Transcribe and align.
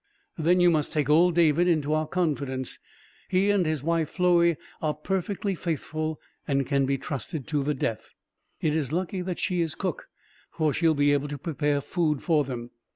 Then 0.35 0.59
you 0.59 0.71
must 0.71 0.93
take 0.93 1.11
old 1.11 1.35
David 1.35 1.67
into 1.67 1.93
our 1.93 2.07
confidence. 2.07 2.79
He 3.29 3.51
and 3.51 3.67
his 3.67 3.83
wife 3.83 4.09
Floey 4.17 4.57
are 4.81 4.95
perfectly 4.95 5.53
faithful, 5.53 6.19
and 6.47 6.65
can 6.65 6.87
be 6.87 6.97
trusted 6.97 7.45
to 7.49 7.61
the 7.61 7.75
death. 7.75 8.09
It 8.61 8.75
is 8.75 8.91
lucky 8.91 9.21
that 9.21 9.37
she 9.37 9.61
is 9.61 9.75
cook, 9.75 10.07
for 10.49 10.73
she 10.73 10.87
will 10.87 10.95
be 10.95 11.13
able 11.13 11.27
to 11.27 11.37
prepare 11.37 11.81
food 11.81 12.23
for 12.23 12.43
them. 12.43 12.71